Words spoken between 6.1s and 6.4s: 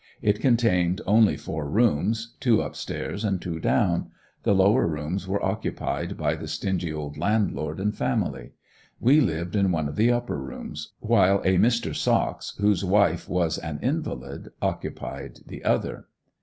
by